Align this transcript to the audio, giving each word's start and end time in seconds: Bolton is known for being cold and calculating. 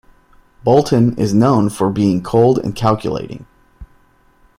Bolton 0.63 1.15
is 1.15 1.31
known 1.31 1.69
for 1.69 1.91
being 1.91 2.23
cold 2.23 2.57
and 2.57 2.75
calculating. 2.75 3.45